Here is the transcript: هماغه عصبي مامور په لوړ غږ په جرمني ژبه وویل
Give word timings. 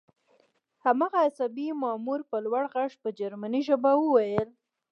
هماغه 0.85 1.19
عصبي 1.27 1.67
مامور 1.81 2.19
په 2.29 2.37
لوړ 2.45 2.63
غږ 2.73 2.91
په 3.03 3.09
جرمني 3.19 3.61
ژبه 3.67 3.91
وویل 3.97 4.49